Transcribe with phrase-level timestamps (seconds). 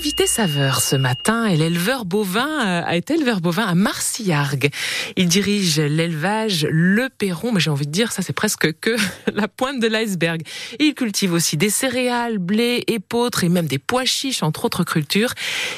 [0.00, 4.70] invité saveur ce matin est l'éleveur bovin, euh, a été éleveur bovin à Marcillargues.
[5.18, 8.96] Il dirige l'élevage Le Perron, mais j'ai envie de dire, ça c'est presque que
[9.34, 10.40] la pointe de l'iceberg.
[10.78, 15.34] Il cultive aussi des céréales, blé, épeautres et même des pois chiches, entre autres cultures.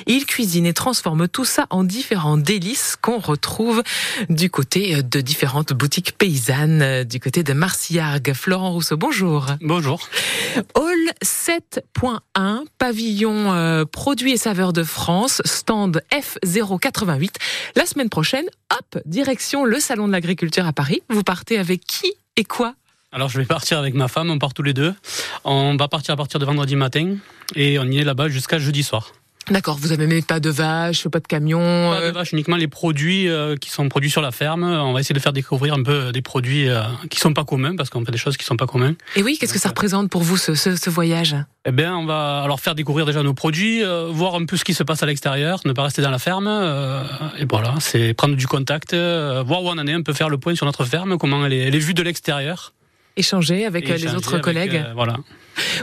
[0.07, 3.83] Il cuisine et transforme tout ça en différents délices qu'on retrouve
[4.29, 8.35] du côté de différentes boutiques paysannes, euh, du côté de Marcillargues.
[8.35, 9.47] Florent Rousseau, bonjour.
[9.61, 10.09] Bonjour.
[10.77, 17.31] Hall 7.1, pavillon euh, produits et saveurs de France, stand F088.
[17.77, 21.01] La semaine prochaine, hop, direction le Salon de l'Agriculture à Paris.
[21.09, 22.75] Vous partez avec qui et quoi
[23.11, 24.93] Alors je vais partir avec ma femme, on part tous les deux.
[25.45, 27.17] On va partir à partir de vendredi matin
[27.57, 29.13] et on y est là-bas jusqu'à jeudi soir.
[29.51, 32.57] D'accord, vous avez même pas de vaches, pas de camions Pas de euh, vaches, uniquement
[32.57, 34.63] les produits euh, qui sont produits sur la ferme.
[34.63, 37.75] On va essayer de faire découvrir un peu des produits euh, qui sont pas communs
[37.77, 38.95] parce qu'on fait des choses qui sont pas communs.
[39.17, 41.37] Et oui, qu'est-ce que ça représente pour vous ce, ce, ce voyage?
[41.65, 44.65] Eh bien, on va alors faire découvrir déjà nos produits, euh, voir un peu ce
[44.65, 46.49] qui se passe à l'extérieur, ne pas rester dans la ferme.
[46.49, 47.03] euh,
[47.39, 50.29] et voilà, c'est prendre du contact, euh, voir où on en est, un peu faire
[50.29, 52.73] le point sur notre ferme, comment elle est, elle est vue de l'extérieur.
[53.17, 54.77] Échanger avec euh, les autres avec, collègues.
[54.77, 55.17] euh, voilà.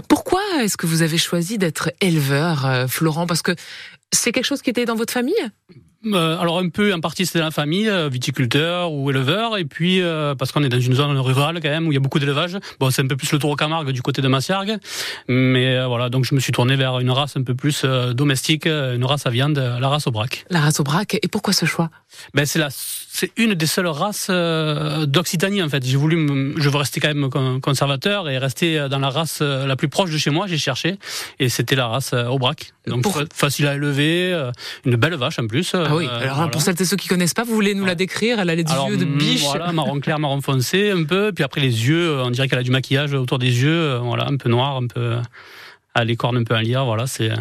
[0.07, 3.27] Pourquoi est-ce que vous avez choisi d'être éleveur, euh, Florent?
[3.27, 3.55] Parce que
[4.11, 5.35] c'est quelque chose qui était dans votre famille?
[6.05, 10.01] Alors un peu en partie c'est dans la famille, euh, viticulteur ou éleveur, et puis
[10.01, 12.19] euh, parce qu'on est dans une zone rurale quand même où il y a beaucoup
[12.19, 12.57] d'élevage.
[12.79, 14.77] Bon, c'est un peu plus le tour au Camargue du côté de Massiargues,
[15.27, 18.13] mais euh, voilà, donc je me suis tourné vers une race un peu plus euh,
[18.13, 20.45] domestique, euh, une race à viande, la race au braque.
[20.49, 21.15] La race au braque.
[21.21, 21.89] Et pourquoi ce choix?
[22.33, 25.85] Ben c'est la, c'est une des seules races euh, d'Occitanie en fait.
[25.85, 29.39] J'ai voulu, me- je veux rester quand même con- conservateur et rester dans la race
[29.41, 30.47] euh, la plus proche de chez moi.
[30.47, 30.97] J'ai cherché
[31.39, 32.73] et c'était la race euh, au braque.
[32.87, 34.51] Donc Pour- facile à élever, euh,
[34.85, 35.73] une belle vache en plus.
[35.89, 36.51] Ah oui, euh, alors voilà.
[36.51, 38.63] pour celles et ceux qui connaissent pas, vous voulez nous la décrire Elle a les
[38.69, 39.43] Alors, yeux de mm, biche.
[39.43, 41.31] Voilà, marron clair, marron foncé, un peu.
[41.33, 43.69] Puis après, les yeux, euh, on dirait qu'elle a du maquillage autour des yeux.
[43.95, 45.17] euh, Voilà, un peu noir, un peu.
[45.95, 46.85] ah, les cornes un peu à lire.
[46.85, 47.31] Voilà, c'est.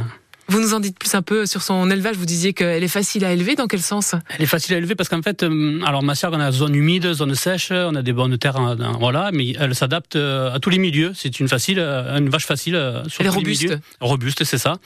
[0.51, 2.17] Vous nous en dites plus un peu sur son élevage.
[2.17, 3.55] Vous disiez qu'elle est facile à élever.
[3.55, 4.15] Dans quel sens?
[4.35, 5.45] Elle est facile à élever parce qu'en fait,
[5.87, 9.53] alors Massiargues, on a zone humide, zone sèche, on a des bonnes terres, voilà, mais
[9.61, 11.13] elle s'adapte à tous les milieux.
[11.14, 12.73] C'est une facile, une vache facile
[13.08, 13.63] sur Elle est les robuste.
[13.64, 13.81] milieux.
[14.01, 14.77] Robuste, c'est ça.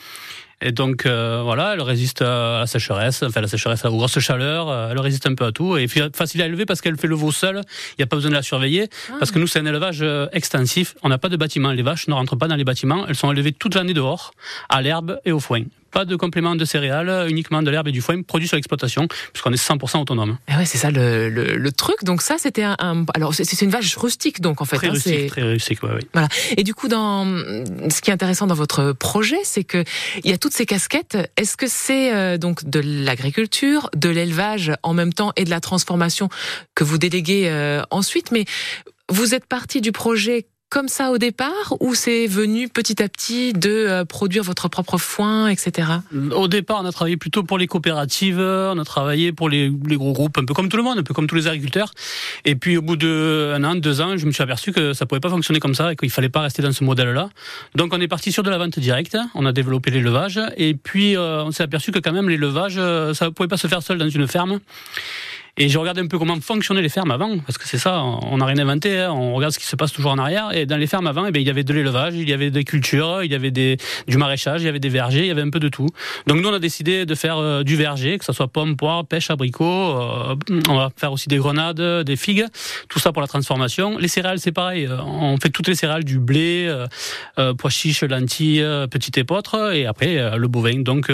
[0.62, 4.69] Et donc euh, voilà, elle résiste à la sécheresse, enfin la sécheresse aux grosses chaleurs,
[4.69, 5.77] euh, elle résiste un peu à tout.
[5.77, 8.31] Et facile à élever parce qu'elle fait le veau seule, il n'y a pas besoin
[8.31, 8.89] de la surveiller.
[9.09, 9.15] Ah.
[9.19, 12.06] parce que nous c'est un élevage euh, extensif, on n'a pas de bâtiment, les vaches
[12.06, 14.33] ne rentrent pas dans les bâtiments, elles sont élevées toute l'année dehors,
[14.69, 15.65] à l'herbe et au foin.
[15.92, 19.53] Pas de complément de céréales, uniquement de l'herbe et du foin produit sur l'exploitation, puisqu'on
[19.53, 20.38] est 100% autonome.
[20.48, 22.03] Eh ouais, c'est ça le, le, le truc.
[22.04, 24.76] Donc ça, c'était un, un- alors c'est- c'est une vache rustique donc en fait.
[24.76, 26.00] Très hein, rustique, très rustique, ouais, ouais.
[26.12, 26.28] Voilà.
[26.56, 27.26] Et du coup, dans
[27.91, 29.84] ce qui est intéressant dans votre projet, c'est que
[30.25, 31.19] il y a toutes ces casquettes.
[31.36, 35.60] Est-ce que c'est euh, donc de l'agriculture, de l'élevage en même temps et de la
[35.60, 36.28] transformation
[36.74, 38.30] que vous déléguez euh, ensuite?
[38.32, 38.44] Mais
[39.10, 43.53] vous êtes parti du projet comme ça au départ ou c'est venu petit à petit
[43.53, 45.87] de euh, produire votre propre foin, etc.
[46.34, 50.15] Au départ, on a travaillé plutôt pour les coopératives, on a travaillé pour les, gros
[50.15, 51.91] groupes, un peu comme tout le monde, un peu comme tous les agriculteurs.
[52.47, 55.21] Et puis, au bout d'un an, deux ans, je me suis aperçu que ça pouvait
[55.21, 57.28] pas fonctionner comme ça et qu'il fallait pas rester dans ce modèle-là.
[57.75, 59.19] Donc, on est parti sur de la vente directe.
[59.34, 60.41] On a développé l'élevage.
[60.56, 63.66] Et puis, euh, on s'est aperçu que quand même, l'élevage, euh, ça pouvait pas se
[63.66, 64.59] faire seul dans une ferme.
[65.59, 68.39] Et j'ai regardé un peu comment fonctionnaient les fermes avant, parce que c'est ça, on
[68.39, 70.49] n'a rien inventé, hein, on regarde ce qui se passe toujours en arrière.
[70.55, 72.51] Et dans les fermes avant, eh bien, il y avait de l'élevage, il y avait
[72.51, 73.77] des cultures, il y avait des,
[74.09, 75.89] du maraîchage, il y avait des vergers, il y avait un peu de tout.
[76.27, 79.05] Donc nous, on a décidé de faire euh, du verger, que ce soit pommes, poires,
[79.05, 79.63] pêche, abricots.
[79.63, 80.35] euh,
[80.71, 82.47] on va faire aussi des grenades, des figues,
[82.89, 83.99] tout ça pour la transformation.
[83.99, 86.67] Les céréales, c'est pareil, euh, on fait toutes les céréales, du blé,
[87.39, 90.81] euh, pois chiches, lentilles, petite épeautre, et après le bovin.
[90.81, 91.13] Donc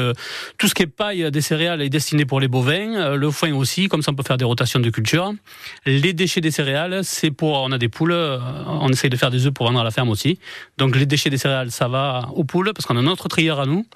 [0.59, 3.89] tout ce qui est paille des céréales est destiné pour les bovins, le foin aussi,
[3.89, 5.33] comme ça on peut faire des rotations de culture.
[5.87, 9.31] Les déchets des céréales, c'est pour, on a des poules, euh, on essaye de faire
[9.31, 10.39] des œufs pour vendre à la ferme aussi.
[10.77, 13.67] Donc les déchets des céréales, ça va aux poules, parce qu'on a notre trieur à
[13.67, 13.87] nous.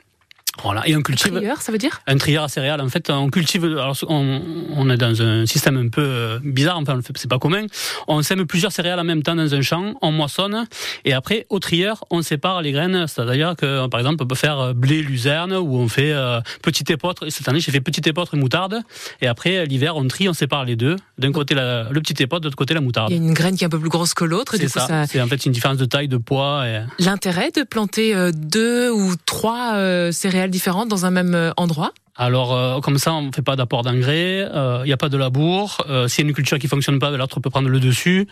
[0.63, 2.03] Voilà, et on cultive Trieur, ça veut dire?
[2.07, 2.81] un trieur à céréales.
[2.81, 3.65] En fait, on cultive.
[3.65, 4.43] Alors, on,
[4.77, 6.79] on est dans un système un peu euh, bizarre.
[6.79, 7.67] Enfin, c'est pas commun.
[8.07, 9.95] On sème plusieurs céréales en même temps dans un champ.
[10.03, 10.67] On moissonne
[11.05, 13.07] et après, au trieur, on sépare les graines.
[13.07, 16.91] C'est-à-dire que, par exemple, on peut faire euh, blé, luzerne ou on fait euh, petite
[16.91, 17.27] épeautre.
[17.27, 18.81] Et Cette année, j'ai fait petite épeautre et moutarde.
[19.21, 20.97] Et après, l'hiver, on trie, on sépare les deux.
[21.19, 23.11] D'un côté, la, le petit épeautre, de l'autre côté, la moutarde.
[23.11, 24.57] Il y a une graine qui est un peu plus grosse que l'autre.
[24.57, 24.87] C'est ça.
[24.87, 26.67] ça, C'est en fait une différence de taille, de poids.
[26.67, 26.83] Et...
[26.99, 30.13] l'intérêt de planter euh, deux ou trois euh,
[30.43, 31.93] céréales différentes dans un même euh, endroit.
[32.17, 35.17] Alors euh, comme ça, on ne fait pas d'apport d'engrais, il n'y a pas de
[35.17, 35.79] labour.
[35.89, 38.27] Euh, S'il y a une culture qui fonctionne pas, ben, l'autre peut prendre le dessus.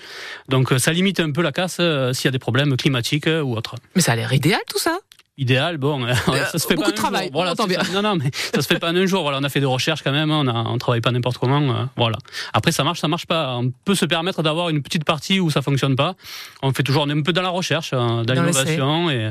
[0.49, 3.27] Donc euh, ça limite un peu la casse euh, s'il y a des problèmes climatiques
[3.27, 3.77] euh, ou autres.
[3.95, 4.99] Mais ça a l'air idéal tout ça
[5.37, 7.31] idéal, bon, ça se fait beaucoup pas de travail.
[7.33, 7.55] Voilà,
[7.93, 9.23] non, non, mais ça se fait pas en un jour.
[9.23, 11.61] Voilà, on a fait des recherches quand même, hein, on, a, travaille pas n'importe comment.
[11.61, 12.19] Euh, voilà.
[12.53, 13.57] Après, ça marche, ça marche pas.
[13.57, 16.15] On peut se permettre d'avoir une petite partie où ça fonctionne pas.
[16.63, 19.31] On fait toujours, est un peu dans la recherche, hein, dans, l'innovation, et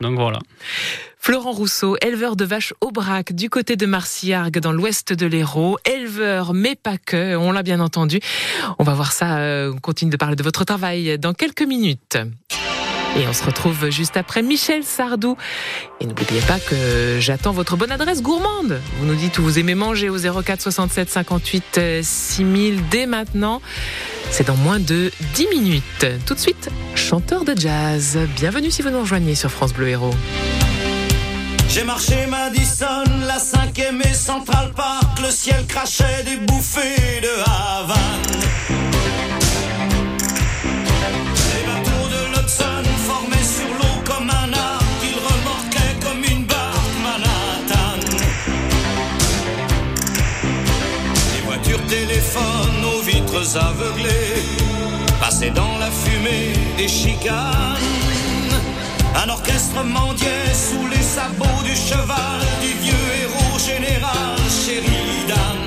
[0.00, 0.38] donc voilà.
[1.18, 6.52] Florent Rousseau, éleveur de vaches Aubrac du côté de Marciargues dans l'ouest de l'Hérault, éleveur
[6.52, 8.18] mais pas que, on l'a bien entendu.
[8.80, 12.18] On va voir ça, euh, on continue de parler de votre travail dans quelques minutes.
[13.14, 15.36] Et on se retrouve juste après Michel Sardou.
[16.00, 18.80] Et n'oubliez pas que j'attends votre bonne adresse gourmande.
[18.98, 23.60] Vous nous dites où vous aimez manger au 04 67 58 6000 dès maintenant.
[24.30, 26.06] C'est dans moins de 10 minutes.
[26.24, 28.18] Tout de suite, chanteur de jazz.
[28.36, 30.14] Bienvenue si vous nous rejoignez sur France Bleu Héros.
[31.68, 35.20] J'ai marché Madison, la cinquième et Central Park.
[35.22, 38.91] Le ciel crachait des bouffées de Havane.
[52.36, 54.42] aux vitres aveuglées,
[55.20, 57.78] passer dans la fumée des chicanes.
[59.22, 65.58] Un orchestre mendiait sous les sabots du cheval du vieux héros général Sheridan.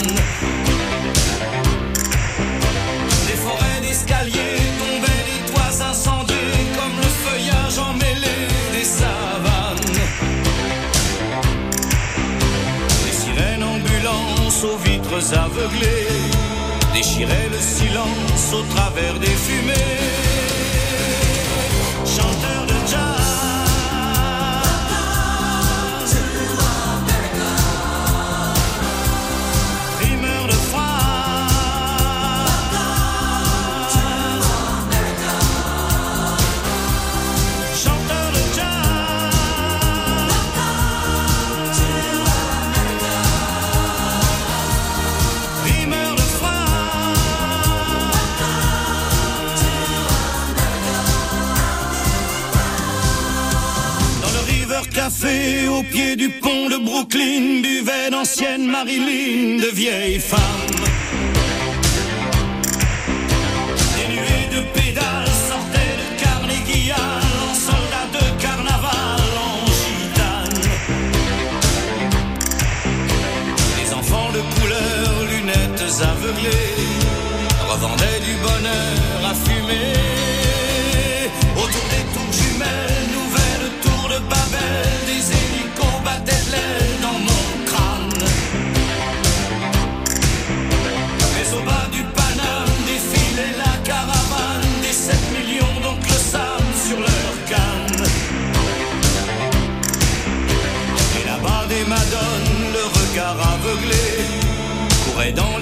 [3.27, 8.37] Des forêts d'escaliers tombaient des toits incendiés comme le feuillage emmêlé
[8.73, 9.99] des savanes.
[13.05, 16.34] Les sirènes ambulances aux vitres aveuglées
[17.15, 20.54] J'irai le silence au travers des fumées.
[57.15, 60.64] Jacqueline buvait d'anciennes Marilyn, de vieilles femmes.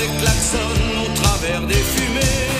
[0.03, 0.57] des klaxons
[1.05, 2.52] au travers des fumées.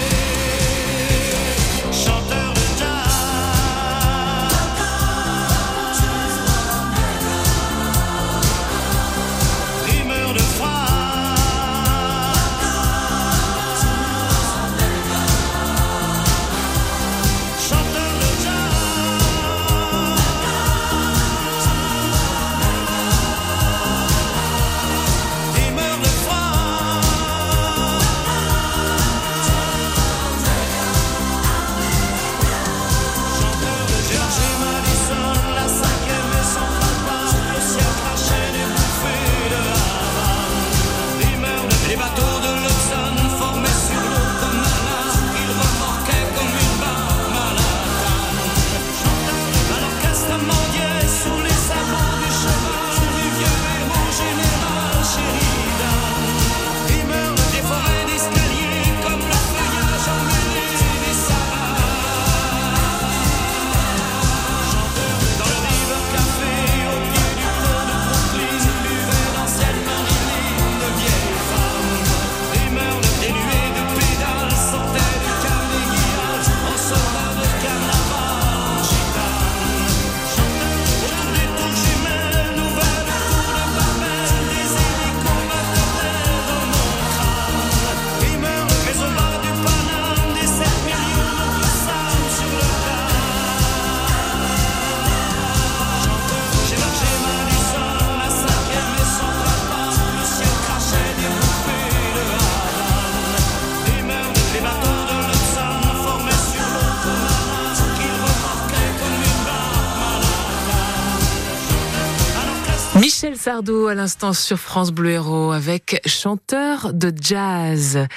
[113.44, 118.08] Sardou à l'instant sur France Bleu Héros avec chanteur de jazz.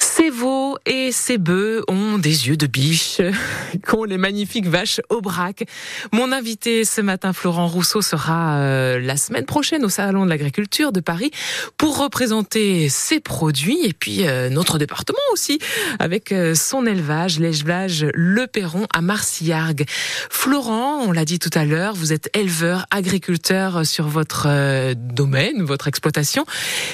[0.00, 3.20] C'est vous et ces bœufs ont des yeux de biche,
[3.86, 5.64] qu'ont les magnifiques vaches Aubrac.
[6.12, 10.92] Mon invité ce matin, Florent Rousseau, sera euh, la semaine prochaine au Salon de l'Agriculture
[10.92, 11.30] de Paris
[11.76, 15.58] pour représenter ses produits et puis euh, notre département aussi,
[15.98, 19.84] avec euh, son élevage, l'élevage Le Perron à Marcillargues.
[20.30, 25.88] Florent, on l'a dit tout à l'heure, vous êtes éleveur, agriculteur sur votre domaine, votre
[25.88, 26.44] exploitation.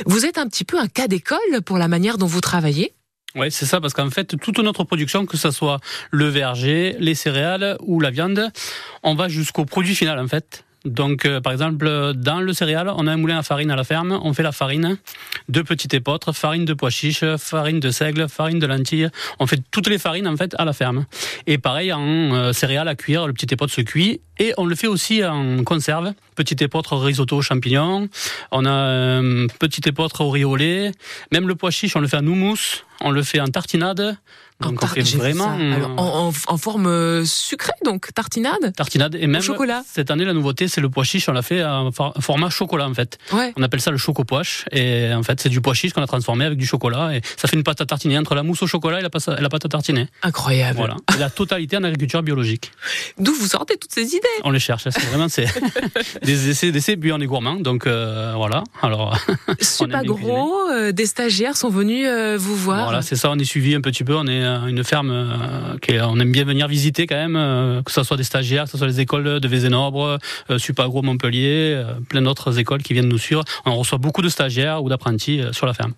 [0.06, 2.92] Vous êtes un petit peu un cas d'école pour la manière dont vous travaillez
[3.36, 5.78] Oui, c'est ça, parce qu'en fait, toute notre production, que ce soit
[6.10, 8.50] le verger, les céréales ou la viande,
[9.02, 10.64] on va jusqu'au produit final, en fait.
[10.84, 13.84] Donc, euh, par exemple, dans le céréal, on a un moulin à farine à la
[13.84, 14.96] ferme, on fait la farine,
[15.48, 19.10] deux petites épeautres, farine de pois chiches, farine de seigle, farine de lentilles.
[19.38, 21.04] On fait toutes les farines, en fait, à la ferme.
[21.46, 24.20] Et pareil, en euh, céréales à cuire, le petit épeautre se cuit.
[24.38, 26.14] Et on le fait aussi en conserve.
[26.34, 28.08] Petit épeautre risotto aux champignons.
[28.50, 30.92] On a un petit épeautre au riz au lait.
[31.30, 32.84] Même le pois chiche, on le fait en houmous.
[33.02, 34.16] On le fait en tartinade.
[34.60, 35.50] Donc on fait vraiment.
[35.52, 39.14] Alors, en, en- en forme euh, sucrée, donc tartinade tartinade.
[39.14, 39.82] Et même chocolat.
[39.90, 41.28] cette année, la nouveauté, c'est le pois chiche.
[41.28, 43.18] On l'a fait en for- format chocolat, en fait.
[43.32, 43.52] Ouais.
[43.56, 44.64] On appelle ça le choco-poche.
[44.72, 47.14] Et en fait, c'est du pois chiche qu'on a transformé avec du chocolat.
[47.16, 49.28] Et ça fait une pâte à tartiner entre la mousse au chocolat et la pâte
[49.28, 50.06] à, la pâte à tartiner.
[50.22, 50.76] Incroyable.
[50.76, 50.96] Voilà.
[51.14, 52.72] Et la totalité en agriculture biologique.
[53.18, 54.84] D'où vous sortez toutes ces idées On les cherche.
[54.90, 55.46] C'est vraiment c'est
[56.22, 56.96] des essais, des essais.
[56.96, 57.56] Puis on est gourmand.
[57.56, 58.62] Donc euh, voilà.
[58.82, 59.16] Alors
[59.60, 62.84] Super gros, euh, des stagiaires sont venus euh, vous voir.
[62.84, 63.30] voilà, c'est ça.
[63.30, 64.14] On est suivi un petit peu.
[64.16, 65.10] On est une ferme.
[65.10, 67.36] euh, qui est- on aime bien venir visiter quand même.
[67.36, 70.18] euh, que ce soit des stagiaires, que ce soit les écoles de Vézénobre,
[70.50, 73.42] euh, Supagro Montpellier, euh, plein d'autres écoles qui viennent nous suivre.
[73.66, 75.92] On reçoit beaucoup de stagiaires ou d'apprentis euh, sur la ferme.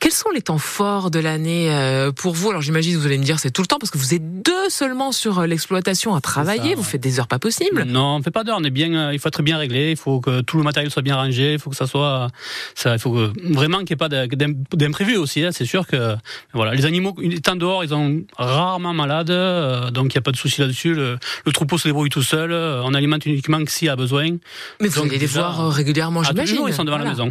[0.00, 2.50] Quels sont les temps forts de l'année euh, pour vous?
[2.50, 4.68] Alors j'imagine vous allez me dire c'est tout le temps parce que vous êtes deux
[4.68, 6.88] seulement sur euh, l'exploitation à travailler, ça, vous ouais.
[6.88, 7.84] faites des heures pas possibles.
[7.84, 8.58] Non, on fait pas d'heure.
[8.60, 8.92] On est bien.
[8.94, 9.90] euh, il faut être bien réglé.
[9.90, 11.54] Il faut que tout le matériel soit bien rangé.
[11.54, 12.28] Il faut que ça soit.
[12.74, 15.42] Ça, il faut que, vraiment qu'il n'y ait pas d'im- d'imprévu aussi.
[15.44, 15.50] hein.
[15.52, 16.16] C'est sûr que
[16.52, 17.93] voilà, les animaux étant dehors, ils
[18.36, 20.94] rarement malades, euh, donc il n'y a pas de souci là-dessus.
[20.94, 22.52] Le, le troupeau se débrouille tout seul.
[22.52, 24.36] euh, On alimente uniquement que s'il y a besoin.
[24.80, 26.56] Mais vous Donc, allez les déjà, voir euh, régulièrement, Ah, tous les j'imagine.
[26.56, 27.12] jours, ils sont devant Voilà.
[27.14, 27.28] la maison.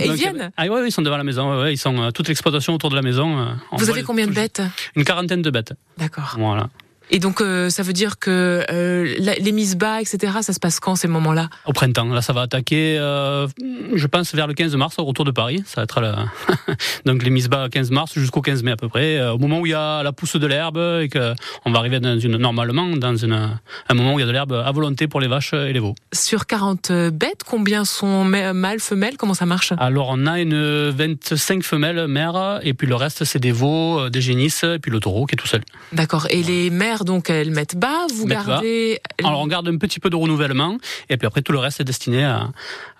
[0.00, 0.50] Et ils viennent.
[0.56, 1.60] Ah ouais, ouais, ils sont devant la maison.
[1.60, 3.38] ouais, ils sont euh, toute l'exploitation autour de la maison.
[3.38, 4.62] euh, on Vous avez combien de bêtes
[4.96, 5.72] Une quarantaine de bêtes.
[5.98, 6.34] D'accord.
[6.38, 6.68] Voilà.
[7.10, 10.32] Et donc euh, ça veut dire que euh, la- les mises bas, etc.
[10.42, 11.48] Ça se passe quand ces moments-là?
[11.66, 13.46] Au printemps, là, ça va attaquer, euh,
[13.94, 15.62] je pense, vers le 15 mars, au retour de Paris.
[15.66, 16.26] Ça va être la...
[17.04, 19.66] donc les mises bas 15 mars jusqu'au 15 mai à peu près, au moment où
[19.66, 21.34] il y a la pousse de l'herbe et que
[21.64, 24.32] on va arriver dans une, normalement dans une, un moment où il y a de
[24.32, 25.94] l'herbe à volonté pour les vaches et les veaux.
[26.12, 29.16] Sur 40 bêtes, combien sont mâles, femelles?
[29.18, 29.72] Comment ça marche?
[29.78, 34.20] Alors on a une 25 femelles mères et puis le reste c'est des veaux, des
[34.20, 35.62] génisses et puis le taureau qui est tout seul.
[35.92, 36.26] D'accord.
[36.30, 39.00] Et les mères, donc, elles mettent bas, vous Mettent gardez...
[39.24, 41.84] Alors on garde un petit peu de renouvellement et puis après tout le reste est
[41.84, 42.50] destiné à,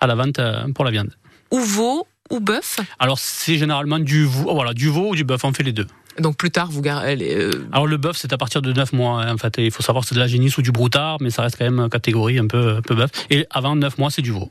[0.00, 1.10] à la vente euh, pour la viande.
[1.52, 5.44] ou veau ou bœuf Alors c'est généralement du veau, voilà, du veau ou du bœuf,
[5.44, 5.86] on fait les deux.
[6.18, 7.34] Donc plus tard, vous gardez...
[7.36, 9.22] euh, Alors le bœuf, c'est à partir de 9 mois.
[9.22, 11.42] hein, en fait, il faut savoir c'est de la génisse ou du broutard, mais ça
[11.42, 13.10] reste quand même catégorie un peu, un peu bœuf.
[13.30, 14.50] Et avant 9 mois, c'est du veau.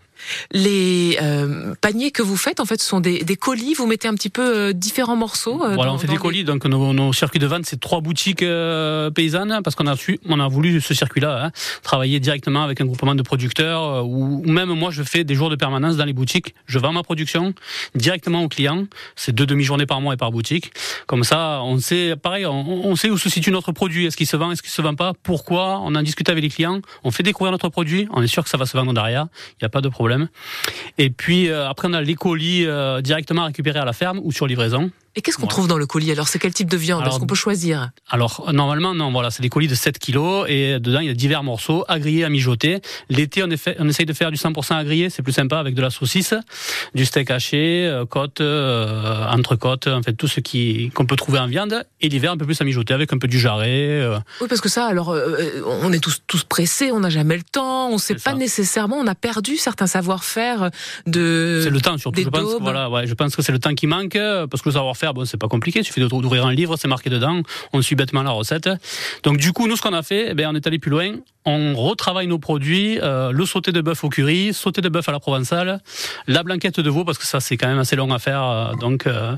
[0.51, 3.73] Les euh, paniers que vous faites, en fait, ce sont des, des colis.
[3.73, 5.63] Vous mettez un petit peu euh, différents morceaux.
[5.63, 6.43] euh, voilà, dans- on fait des les- colis.
[6.43, 8.43] Donc nos, nos circuits de vente, c'est trois boutiques
[9.15, 11.51] paysannes parce qu'on a su, on a voulu ce circuit-là, hein,
[11.81, 14.05] travailler directement avec un groupement de producteurs.
[14.05, 16.53] ou ou même moi, je fais des jours de permanence dans les boutiques.
[16.65, 17.53] Je vends ma production
[17.95, 18.85] directement aux clients.
[19.15, 20.71] C'est deux demi-journées par mois et par boutique.
[21.07, 24.05] Comme ça, on sait, pareil, on, on sait où se situe notre produit.
[24.05, 25.13] Est-ce qu'il se vend, est-ce qu'il se vend pas?
[25.23, 25.79] Pourquoi?
[25.83, 26.79] On en discute avec les clients.
[27.03, 28.07] On fait découvrir notre produit.
[28.11, 29.27] On est sûr que ça va se vendre derrière.
[29.51, 30.12] Il n'y a pas de problème.
[30.97, 34.31] Et puis euh, après, on a les colis euh, directement récupérés à la ferme ou
[34.31, 34.91] sur livraison.
[35.15, 35.51] Et qu'est-ce qu'on Voilà.
[35.53, 37.05] trouve dans le colis Alors, c'est quel type de viande?
[37.07, 37.91] Est-ce qu'on peut choisir?
[38.09, 41.13] Alors normalement non, voilà, c'est des colis de 7 kilos et dedans il y a
[41.13, 42.81] divers morceaux à griller, à mijoter.
[43.09, 43.47] L'été on,
[43.79, 46.33] on essaye de faire du 100% à griller, c'est plus sympa avec de la saucisse,
[46.95, 51.39] du steak haché, euh, côte, euh, entrecôte, en fait tout ce qui qu'on peut trouver
[51.39, 51.83] en viande.
[52.01, 53.67] Et l'hiver un peu plus à mijoter avec un peu du jarret.
[53.69, 57.37] euh, Oui, parce que ça, alors, euh, on est tous, tous pressés, on n'a jamais
[57.37, 58.33] le temps, on ne sait pas ça.
[58.35, 60.69] nécessairement, on a perdu certains savoir-faire
[61.07, 61.61] de...
[61.63, 62.21] C'est le temps surtout.
[62.23, 64.13] Je pense, voilà, ouais, je pense que c'est le temps qui manque
[64.49, 65.79] parce que le savoir-faire, bon, c'est pas compliqué.
[65.79, 67.41] Il suffit d'ouvrir un livre, c'est marqué dedans.
[67.73, 68.69] On suit bêtement la recette.
[69.23, 71.15] Donc du coup, nous, ce qu'on a fait, eh ben, on est allé plus loin.
[71.45, 75.11] On retravaille nos produits, euh, le sauté de bœuf au curry, sauté de bœuf à
[75.11, 75.81] la provençale,
[76.25, 78.41] la blanquette de veau parce que ça c'est quand même assez long à faire.
[78.43, 79.35] euh, donc euh,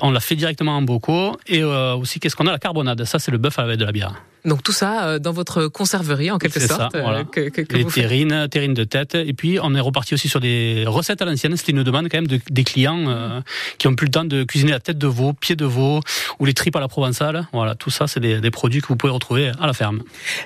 [0.00, 2.52] on l'a fait directement en bocaux et aussi qu'est-ce qu'on a?
[2.52, 3.04] La carbonade.
[3.04, 4.14] Ça c'est le bœuf avec de la bière.
[4.46, 7.24] Donc tout ça dans votre conserverie, en quelque ça, sorte, voilà.
[7.24, 9.14] que, que- que les vous terrines, terrines de tête.
[9.14, 11.56] Et puis, on est reparti aussi sur des recettes à l'ancienne.
[11.56, 13.42] C'était une demande quand même de- des clients
[13.78, 16.00] qui ont plus le temps de cuisiner la tête de de veau, pieds de veau
[16.38, 17.48] ou les tripes à la provençale.
[17.52, 20.02] Voilà, tout ça, c'est des, des produits que vous pouvez retrouver à la ferme.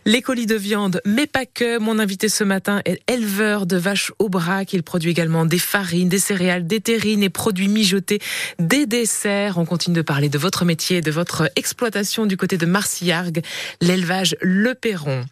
[0.07, 1.79] Les colis de viande, mais pas que.
[1.79, 4.73] Mon invité ce matin est éleveur de vaches au braque.
[4.73, 8.21] Il produit également des farines, des céréales, des terrines et produits mijotés,
[8.59, 9.59] des desserts.
[9.59, 13.43] On continue de parler de votre métier, de votre exploitation du côté de Marcillargues,
[13.83, 15.25] l'élevage Le Perron.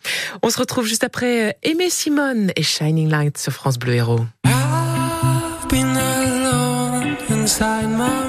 [0.42, 4.26] On se retrouve juste après euh, Aimé Simone et Shining Light sur France Bleu Héros.
[4.44, 8.23] I've been alone inside my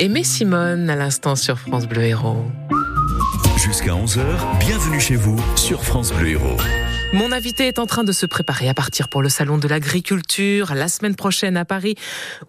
[0.00, 2.46] Aimé Simone à l'instant sur France Bleu Héros.
[3.58, 4.22] Jusqu'à 11h,
[4.58, 6.56] bienvenue chez vous sur France Bleu Héros.
[7.12, 10.74] Mon invité est en train de se préparer à partir pour le salon de l'agriculture
[10.74, 11.96] la semaine prochaine à Paris,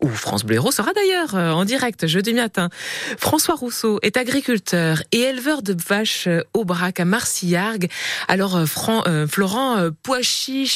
[0.01, 2.69] où France Bleu sera d'ailleurs euh, en direct jeudi matin.
[3.17, 7.89] François Rousseau est agriculteur et éleveur de vaches au brac à Marcillargues.
[8.27, 8.65] Alors euh,
[9.07, 10.19] euh, Florent, euh, pois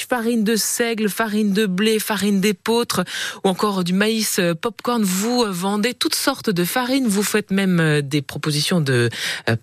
[0.10, 3.04] farine de seigle, farine de blé, farine d'épeautre
[3.44, 8.02] ou encore du maïs euh, popcorn, vous vendez toutes sortes de farines, vous faites même
[8.02, 9.12] des propositions de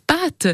[0.06, 0.46] pâtes.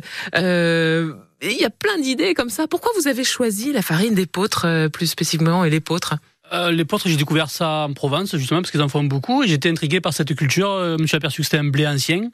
[1.42, 2.66] Il y a plein d'idées comme ça.
[2.66, 6.16] Pourquoi vous avez choisi la farine d'épeautre euh, plus spécifiquement et l'épeautre
[6.52, 9.42] Euh, les j'ai découvert ça en Provence, justement, parce qu'ils en font beaucoup.
[9.42, 10.70] Et j'étais intrigué par cette culture.
[10.70, 12.30] Euh, Je me suis aperçu que c'était un blé ancien.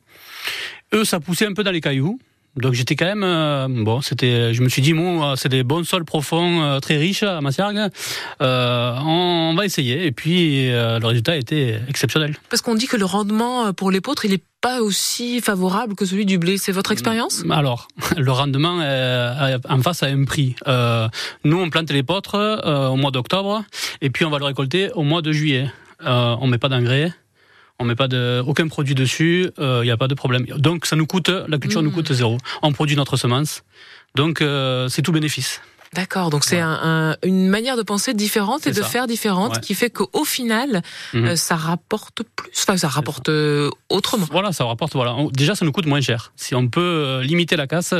[0.95, 2.19] Eux, ça poussait un peu dans les cailloux.
[2.57, 5.85] Donc j'étais quand même euh, bon c'était je me suis dit bon c'est des bons
[5.85, 7.91] sols profonds euh, très riches à Massiargues
[8.43, 12.87] euh, on, on va essayer et puis le résultat a été exceptionnel Parce qu'on dit
[12.87, 16.57] que le rendement pour l'épeautre, il n'est pas aussi favorable que celui du blé.
[16.57, 17.45] C'est votre expérience?
[17.51, 20.57] Alors, le rendement euh, en face a un prix.
[20.67, 21.07] Euh,
[21.45, 23.63] nous, on plante les potres euh, au mois d'octobre
[24.01, 25.71] et puis on va le récolter au mois de juillet.
[26.07, 27.13] Euh, on met pas d'engrais,
[27.79, 30.47] on met pas de aucun produit dessus, il n'y a pas de problème.
[30.57, 32.39] Donc ça nous coûte, la culture nous coûte zéro.
[32.63, 33.65] On produit notre semence,
[34.15, 34.43] donc
[34.89, 35.61] c'est tout bénéfice.
[35.95, 38.89] D'accord, donc c'est un- un- une manière de penser différente et de ça.
[38.89, 39.61] faire différente Ouais.
[39.61, 41.25] qui fait qu'au final, Mhm.
[41.27, 44.27] euh, ça rapporte plus, enfin ça rapporte euh, autrement.
[44.31, 44.95] Voilà, ça rapporte.
[44.95, 46.33] Voilà, déjà ça nous coûte moins cher.
[46.37, 47.95] Si on peut euh, limiter la casse,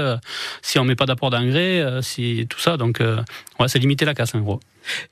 [0.63, 3.01] si on met pas d'apport d'engrais, si tout ça, donc
[3.61, 4.61] ouais, c'est limiter la casse en gros.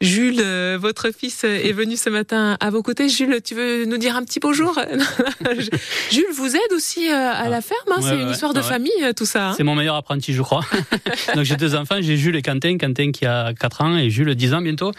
[0.02, 3.08] Jules, euh, votre fils euh, est venu ce matin à vos côtés.
[3.08, 4.78] Jules, tu veux nous dire un petit bonjour?
[6.10, 8.52] Jules, vous aide aussi euh, à la ferme, hein, Ouais, c'est ouais, une ouais, histoire
[8.54, 9.50] de famille tout ça.
[9.50, 9.54] hein?
[9.56, 10.60] C'est mon meilleur apprenti, je crois.
[11.34, 14.34] Donc j'ai deux enfants, j'ai Jules et Quentin, Quentin qui a 4 ans et Jules
[14.34, 14.92] 10 ans bientôt.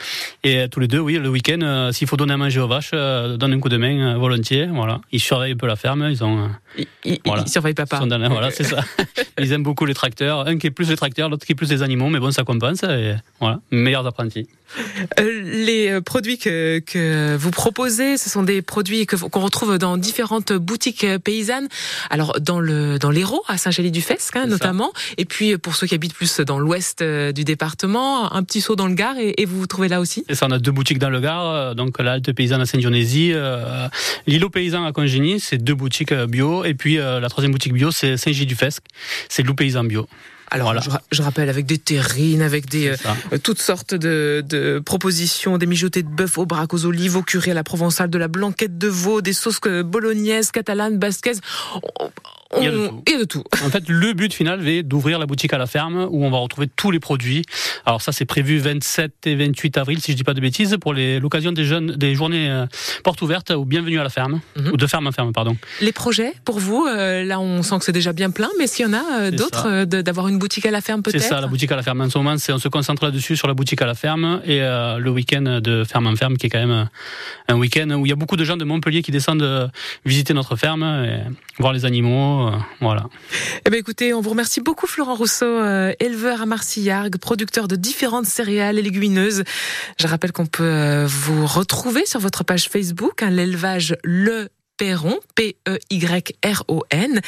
[0.44, 2.92] Et tous les deux, oui, le week-end, euh, s'il faut donner à manger aux vaches,
[2.94, 4.68] euh, donne un coup de main euh, volontiers.
[4.68, 7.44] Voilà, ils surveillent un peu la ferme, ils ont, euh, il, il- voilà.
[7.46, 8.00] il surveille ils papa.
[8.06, 8.80] dans la- voilà, c'est ça.
[9.40, 11.70] Ils aiment beaucoup les tracteurs, un qui est plus les tracteurs, l'autre qui est plus
[11.70, 12.84] les animaux, mais bon, ça compense.
[12.84, 14.48] Et Voilà, meilleurs apprentis.
[15.20, 19.78] Euh, les euh, produits que, que vous proposez, ce sont des produits que qu'on retrouve
[19.78, 21.68] dans différentes boutiques euh, paysannes.
[22.10, 24.48] Alors dans le dans l'Hérault, à Saint-Gély-du-Fesque hein, ça.
[24.48, 28.78] notamment, et puis pour ceux qui habitent plus dans l'ouest du département, un petit saut
[28.78, 30.24] dans le Gard et, et vous vous trouvez là aussi.
[30.30, 33.32] Et ça, on a deux boutiques dans le Gard, donc la Halte Paysanne à Saint-Dionysie,
[33.34, 33.90] euh,
[34.26, 37.92] l'îlot paysan à Congénie, c'est deux boutiques bio, et puis euh, la troisième boutique bio,
[37.92, 38.84] c'est Saint-Gilles-du-Fesque,
[39.28, 40.08] c'est loup paysan bio.
[40.54, 40.82] Alors Voilà.
[40.82, 42.96] je, je rappelle avec des terrines, avec des euh,
[43.34, 47.24] euh, toutes sortes de, de propositions, des mijotés de bœuf au braque, aux olives, au
[47.24, 51.42] curry, à la provençale, de la blanquette de veau, des sauces que- bolognaises, catalanes, basquaises.
[52.60, 53.04] Il y a de tout.
[53.08, 53.44] il y a de tout.
[53.66, 56.38] En fait, le but final est d'ouvrir la boutique à la ferme où on va
[56.38, 57.44] retrouver tous les produits.
[57.86, 60.94] Alors ça, c'est prévu 27 et 28 avril, si je dis pas de bêtises, pour
[60.94, 62.66] l'occasion des jeunes, des journées euh,
[63.04, 64.72] portes ouvertes ou bienvenue à la ferme, Mhm.
[64.74, 65.58] ou de ferme en ferme, pardon.
[65.82, 68.86] Les projets pour vous, euh, là on sent que c'est déjà bien plein, mais s'il
[68.86, 71.24] y en a euh, C'est d'autres, euh, d'avoir une boutique à la ferme C'est peut-être
[71.28, 72.02] ça, la boutique à la ferme.
[72.02, 74.60] En ce moment, c'est- on se concentre là-dessus sur la boutique à la ferme et
[74.60, 76.88] le week-end de ferme en ferme, qui est quand même
[77.48, 79.72] un week-end où il y a beaucoup de gens de Montpellier qui descendent
[80.06, 81.20] visiter notre ferme, et
[81.60, 83.08] voir les animaux, euh, voilà.
[83.66, 87.76] Eh ben écoutez, on vous remercie beaucoup Florent Rousseau, euh, éleveur à Marcillargues, producteur de
[87.76, 89.44] différentes céréales et légumineuses.
[90.00, 95.20] Je rappelle qu'on peut euh, vous retrouver sur votre page Facebook, hein, l'élevage Le Perron,
[95.36, 97.22] P-E-Y-R-O-N,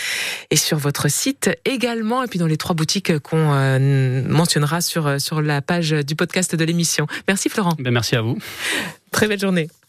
[0.50, 5.22] et sur votre site également, et puis dans les trois boutiques qu'on euh, mentionnera sur,
[5.22, 7.08] sur la page du podcast de l'émission.
[7.28, 7.76] Merci Florent.
[7.80, 8.38] Ben, merci à vous.
[9.12, 9.70] Très belle journée.